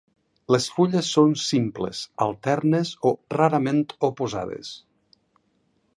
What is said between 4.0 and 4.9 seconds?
oposades.